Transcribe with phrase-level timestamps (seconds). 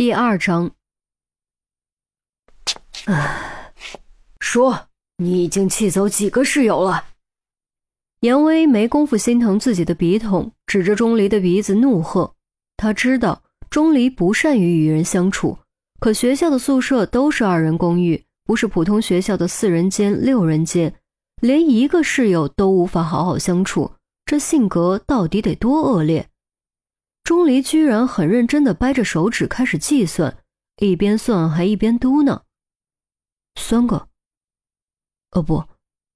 [0.00, 0.70] 第二章。
[3.04, 3.74] 唉，
[4.38, 4.88] 说，
[5.18, 7.04] 你已经气走几个室友了？
[8.20, 12.34] 严威没工夫心疼自己的笔筒，指着钟离的鼻子怒喝。
[12.78, 15.58] 他知道钟离不善于与人相处，
[15.98, 20.94] 可学校的宿舍都是二人公寓，不是普通学校的四人间、六人间，
[21.42, 23.92] 连一个室友都无法好好相处，
[24.24, 26.30] 这性格到底得多恶劣？
[27.30, 30.36] 钟离居然很认真的掰着手指开始计算，
[30.78, 32.42] 一边算还一边嘟囔
[33.54, 34.08] ：“三个，
[35.30, 35.64] 哦不，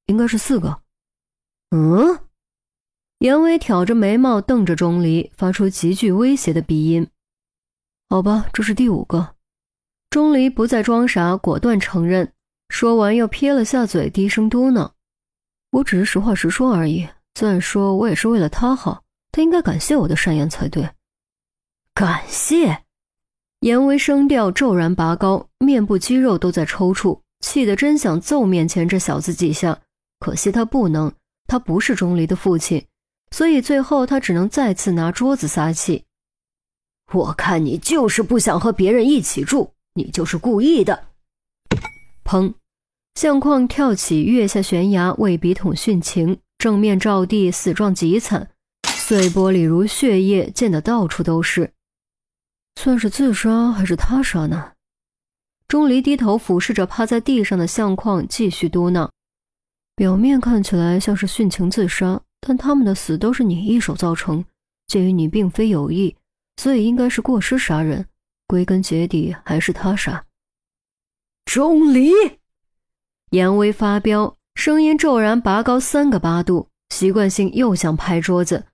[0.06, 0.82] 应该是四个。”
[1.70, 2.18] 嗯，
[3.20, 7.08] 严威挑着眉毛瞪着钟离，发出极具威胁的鼻音
[8.10, 9.36] ：“好吧，这是第五个。”
[10.10, 12.32] 钟离不再装傻，果断承认。
[12.70, 14.90] 说完又撇了下嘴，低声嘟囔
[15.70, 17.08] ：“我只是实话实说而已。
[17.34, 20.90] 再说，我也是为了他好，他应该感谢我的善言才对。”
[21.94, 22.82] 感谢，
[23.60, 29.80] 严威声调骤然拔高，面部肌肉都在抽搐，气得真想揍面前这小子几下，
[30.18, 31.12] 可惜他不能，
[31.46, 32.84] 他不是钟离的父亲，
[33.30, 36.02] 所以最后他只能再次拿桌子撒气。
[37.12, 41.04] 我看你就是不想和别人一起住，你就是故意的。
[42.24, 42.54] 砰！
[43.14, 48.50] 相框跳起，跃下悬崖，为笔筒殉情，正面照地，死状极惨，
[48.82, 51.70] 碎玻璃如血液，溅得到处都是。
[52.76, 54.72] 算是自杀还是他杀呢？
[55.66, 59.08] 钟离低头俯视着趴在地上的相框，继续嘟囔
[59.96, 64.44] ：“表面看起来像是殉情自杀，但他们的死都是你一手造成。
[64.86, 66.14] 鉴于你并非有意，
[66.58, 68.06] 所以应该是过失杀人。
[68.46, 70.24] 归根结底还是他杀。”
[71.46, 72.10] 钟离，
[73.30, 78.66] 严威发飙，声音骤然拔高三个八度，习惯性又想拍桌子，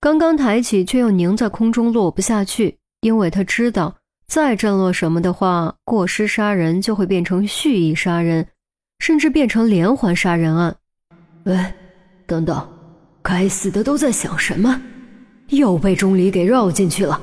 [0.00, 2.78] 刚刚抬起，却又凝在空中落不下去。
[3.00, 3.96] 因为他知道，
[4.26, 8.48] 再震落什么的话，过失杀人就会变成蓄意杀人，
[8.98, 10.76] 甚至变成连环杀人案。
[11.44, 11.56] 喂，
[12.26, 12.68] 等等，
[13.22, 14.82] 该死的都在想什么？
[15.48, 17.20] 又被钟离给绕进去了。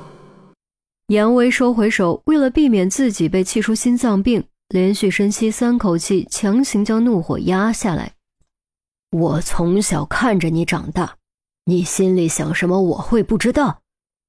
[1.08, 8.14] 严威收回手，为了避免自己被气出心脏病，连续深吸三口气，强行将怒火压下来。
[9.12, 11.18] 我从小看着你长大，
[11.66, 13.82] 你心里想什么我会不知道，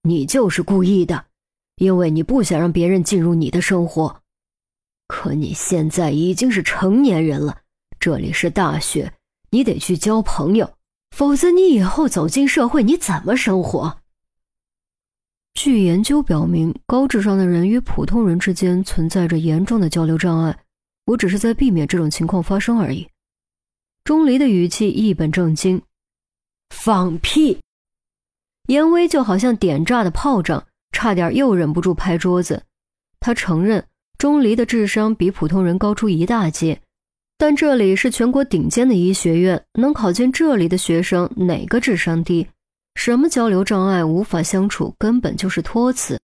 [0.02, 1.25] 你就是故意的。
[1.76, 4.22] 因为你不想让别人进入你的生活，
[5.08, 7.58] 可你现在已经是成年人了，
[8.00, 9.12] 这里是大学，
[9.50, 10.74] 你得去交朋友，
[11.10, 13.98] 否则你以后走进社会你怎么生活？
[15.52, 20.58] 据研究表明，高智商的人与普通人之间存在着严重的交流障碍，
[21.04, 23.06] 我只是在避免这种情况发生而已。
[24.04, 25.82] 钟离的语气一本正经，
[26.70, 27.58] 放屁！
[28.68, 30.66] 严威就好像点炸的炮仗。
[30.96, 32.62] 差点又忍不住拍桌子。
[33.20, 33.86] 他承认
[34.16, 36.80] 钟离的智商比普通人高出一大截，
[37.36, 42.46] 但这里是全国顶尖的医学院，能考进这里的学生哪个智商低？
[42.94, 46.18] 什么交流障碍、无法相处，根本就是托词。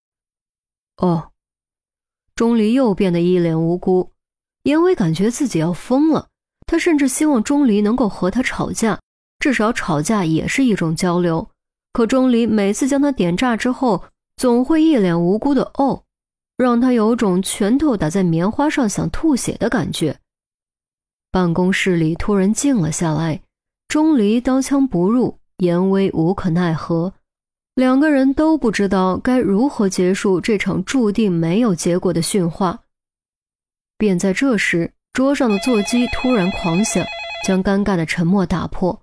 [0.97, 1.31] 哦，
[2.35, 4.11] 钟离又变得一脸无辜。
[4.63, 6.29] 严威感觉自己要疯了，
[6.67, 8.99] 他甚至希望钟离能够和他吵架，
[9.39, 11.47] 至少吵架也是一种交流。
[11.93, 14.03] 可钟离每次将他点炸之后，
[14.37, 16.05] 总会一脸无辜的哦，
[16.57, 20.19] 让他有种拳头打在棉花上想吐血的感觉。
[21.31, 23.41] 办公室里突然静了下来，
[23.89, 27.15] 钟离刀枪不入，严威无可奈何，
[27.75, 32.81] 两个人都不知道该如何结束这场注定没有结果的训话。
[33.97, 37.05] 便在这时，桌上的座机突然狂响，
[37.47, 39.01] 将尴尬的沉默打破。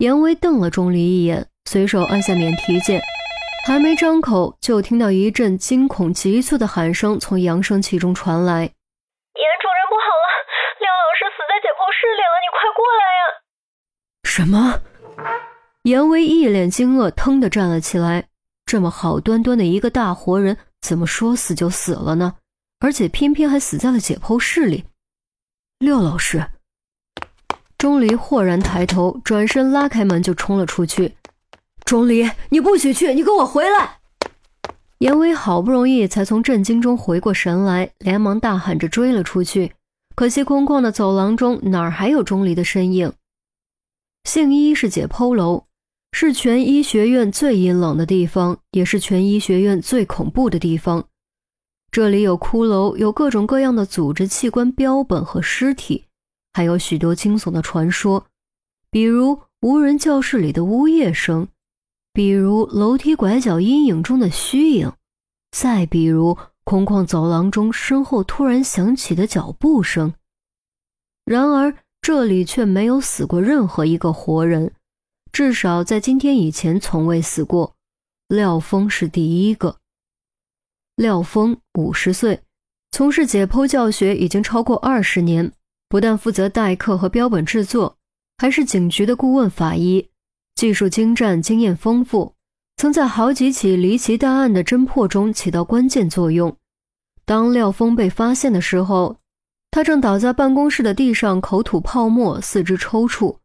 [0.00, 3.00] 严威瞪了钟离一眼，随手按下免提键。
[3.66, 10.26] 还没张口，就听到一阵惊恐急促的喊声从扬声器中传来：“严主任不好了，
[10.80, 13.24] 廖老师死在解剖室里了，你快过来呀！”
[14.28, 14.78] 什么？
[15.84, 18.28] 严威一脸惊愕，腾地站了起来。
[18.66, 22.34] 这么好端端的一个大活人，怎么说死就死了呢？
[22.80, 24.84] 而且偏偏还死在了解剖室里。
[25.78, 26.46] 廖老师，
[27.78, 31.16] 钟离豁然抬头，转身拉开门就冲了出去。
[31.84, 33.12] 钟离，你不许去！
[33.12, 33.98] 你给我回来！
[34.98, 39.74] 严威好不容易才从震惊中回过神来，连忙大喊着追了出去。
[40.16, 43.12] 可惜空旷的走廊中哪儿还有钟离的身影？
[44.24, 45.64] 姓一是解剖楼，
[46.12, 51.06] 是全医学院最阴冷的地方，也是全医学院最恐怖的地方。
[51.90, 56.06] 这里有骷髅，有各种各样的组织器官标本和尸体，
[56.54, 58.24] 还有许多惊悚的传说，
[58.90, 61.46] 比如无人教室里的呜咽声。
[62.14, 64.92] 比如楼梯拐角阴影中的虚影，
[65.50, 70.14] 再比如空旷走廊中，身后突然响起的脚步声。
[71.24, 74.72] 然而这里却没有死过任何一个活人，
[75.32, 77.74] 至少在今天以前从未死过。
[78.28, 79.78] 廖峰是第一个。
[80.94, 82.42] 廖峰五十岁，
[82.92, 85.52] 从事解剖教学已经超过二十年，
[85.88, 87.96] 不但负责代课和标本制作，
[88.38, 90.08] 还是警局的顾问法医，
[90.54, 92.34] 技术精湛，经验丰富。
[92.76, 96.56] 曾在好几起离奇大案的侦破中起到关键作用。
[97.24, 99.16] 当廖峰被发现的时候，
[99.70, 103.36] 他正倒在办公室的地上，口吐泡沫，四肢抽搐。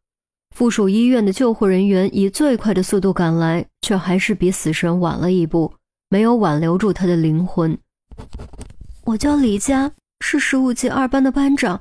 [0.55, 5.73] 附属医院的救护人员以最快的速度赶来，却还是比死神晚了一步，
[6.09, 7.77] 没有挽留住他的灵魂。
[9.05, 11.79] 我叫李佳，是十五级二班的班长。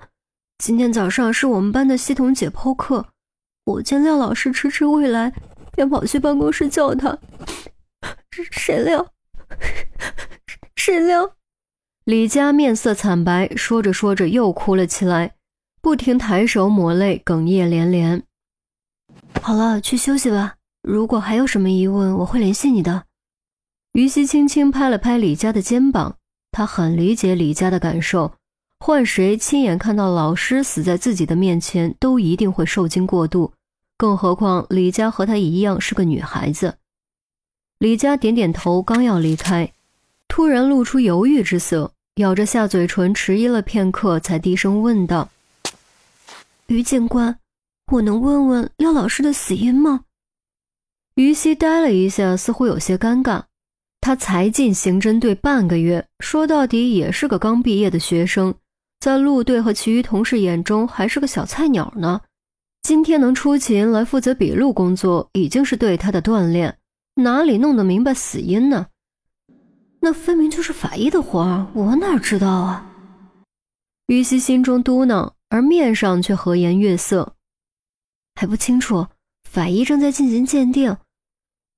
[0.59, 3.07] 今天早上是我们班的系统解剖课，
[3.69, 5.33] 我见廖老师迟迟未来。
[5.75, 7.17] 便跑去办公室叫他，
[8.51, 9.13] 谁料，
[10.75, 11.37] 谁料，
[12.03, 15.37] 李佳面色惨白，说着说着又哭了起来，
[15.81, 18.25] 不停抬手抹泪，哽咽连连。
[19.41, 20.57] 好了，去休息吧。
[20.83, 23.05] 如果还有什么疑问，我会联系你的。
[23.93, 26.17] 于西轻轻拍了拍李佳的肩膀，
[26.51, 28.33] 他很理解李佳的感受，
[28.81, 33.53] 换谁亲眼看到老师死在自己的面前，都一定会受惊过度。
[33.99, 36.77] 更何况李佳和她一样是个女孩子。
[37.79, 39.73] 李佳点点头，刚要离开，
[40.29, 45.29] 突然露出犹豫之色，咬着下嘴唇，迟疑了片刻，才低声问道
[46.69, 47.39] ：“于警官，
[47.93, 50.05] 我能问问廖老师的死因吗？”
[51.17, 53.43] 于西呆了一下，似乎有些尴尬。
[54.01, 58.55] 他才进刑侦队半个月，说到底也是个刚毕业的学生，
[59.01, 62.21] 在陆队和其余同事眼中还是个小菜鸟呢。
[62.89, 66.79] 今天能出勤来负责笔录工作，已经是对他的锻炼，
[67.17, 68.87] 哪里弄得明白死因呢？
[70.01, 72.91] 那分明就是法医的活儿，我哪知道啊？
[74.07, 77.35] 于西心中嘟囔，而面上却和颜悦色。
[78.37, 79.07] 还不清楚，
[79.47, 80.97] 法医正在进行鉴定。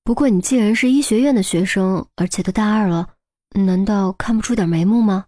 [0.05, 3.09] 不过你既然是医学院的学生，而且都大二了，
[3.57, 5.25] 难道看不出点眉目吗？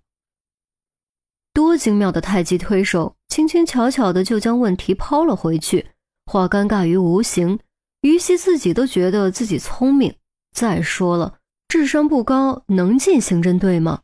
[1.53, 3.17] 多精妙的太极推手！
[3.29, 5.91] 轻轻巧巧的就将问题抛了回去，
[6.27, 7.59] 化尴尬于无形。
[8.03, 10.17] 于西自己都觉得自己聪明。
[10.53, 11.39] 再说了，
[11.69, 14.03] 智商不高，能进刑侦队吗？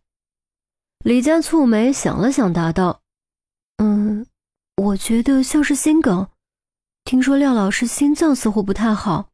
[1.04, 3.02] 李佳蹙眉想了想，答道
[3.78, 4.26] ：“嗯，
[4.76, 6.28] 我觉得像是心梗。
[7.04, 9.30] 听说廖老师心脏似乎不太好。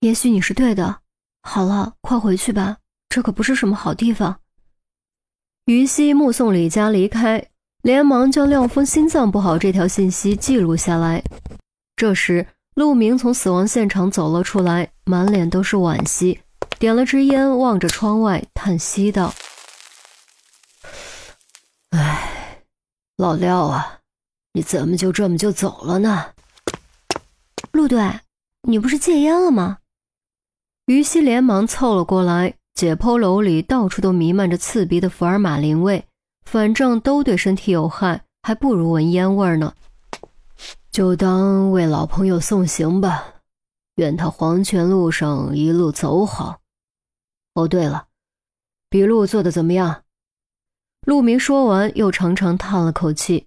[0.00, 1.00] 也许你是对的。
[1.42, 4.40] 好了，快回去吧，这可不是什么好地方。”
[5.70, 7.46] 于西目送李佳离开。
[7.82, 11.22] 连忙将廖峰心脏不好这条信息记录下来。
[11.96, 16.40] 这时，陆明从死亡现场走了出来，满脸都是惋惜，
[16.78, 19.32] 点了支烟，望着窗外，叹息道
[21.96, 22.64] ：“哎，
[23.16, 24.00] 老廖啊，
[24.52, 26.32] 你怎么就这么就走了呢？”
[27.72, 28.20] 陆队，
[28.68, 29.78] 你不是戒烟了吗？
[30.84, 32.56] 于西连忙凑了过来。
[32.74, 36.04] 解剖楼里到处都弥漫着刺鼻的福尔马林味。
[36.44, 39.72] 反正都对身体有害，还不如闻烟味呢。
[40.90, 43.34] 就当为老朋友送行吧，
[43.96, 46.58] 愿他黄泉路上一路走好。
[47.54, 48.06] 哦，对了，
[48.88, 50.02] 笔录做的怎么样？
[51.06, 53.46] 陆明说完，又长长叹了口气。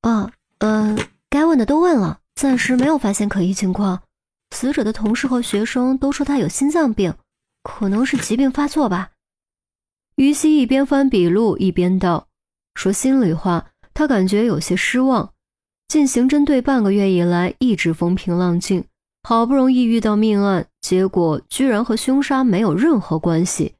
[0.00, 0.98] 啊，嗯，
[1.28, 4.02] 该问的都问了，暂时没有发现可疑情况。
[4.54, 7.14] 死者的同事和学生都说他有心脏病，
[7.62, 9.10] 可能是疾病发作吧。
[10.16, 12.28] 于西一边翻笔录一边道
[12.74, 15.32] ：“说心里话，他感觉有些失望。
[15.86, 18.84] 进刑侦队半个月以来，一直风平浪静，
[19.22, 23.76] 好不容易遇到命案，结果居然和凶杀没有任何关系。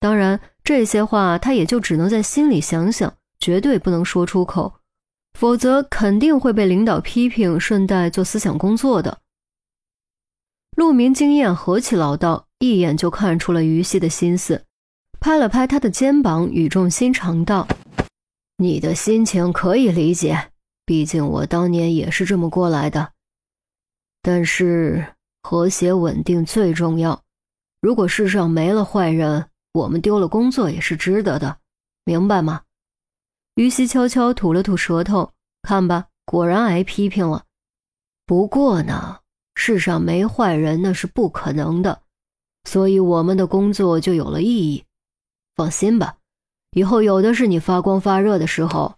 [0.00, 4.74] 当然，这些话他也就只能在心里想想，绝对不能说出口，
[5.38, 9.20] 否则肯定会被领导批评，顺带做思想工作的。”
[10.76, 14.64] 陆明经验何其老道，一眼就看出了于西的心思。
[15.18, 17.66] 拍了拍他的肩膀，语重心长道
[18.56, 20.52] ：“你的心情可以理解，
[20.86, 23.10] 毕竟我当年也是这么过来的。
[24.22, 25.04] 但是
[25.42, 27.20] 和谐稳定最重要。
[27.80, 31.58] 如果世上没了坏人，我们丢了工作也是值得的，
[32.04, 32.62] 明白吗？”
[33.56, 37.42] 于西悄悄吐了吐舌头，看吧，果然挨批评了。
[38.24, 39.18] 不过呢，
[39.56, 42.02] 世上没坏人那是不可能的，
[42.64, 44.84] 所以我们的工作就有了意义。
[45.54, 46.14] 放心吧，
[46.72, 48.94] 以后有的是你发光发热的时候。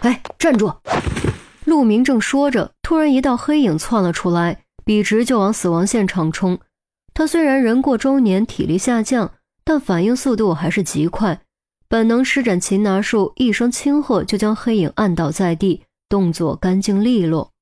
[0.00, 0.72] 哎，站住！
[1.64, 6.58] 陆明正说着，突然一道黑影窜了出来，笔直就往死亡现场冲。
[7.14, 9.32] 他虽然人过中年，体力下降，
[9.64, 11.40] 但反应速度还是极快，
[11.88, 17.53] 本能施展擒拿术，一声轻喝就将黑影按倒在地，动作干净利落。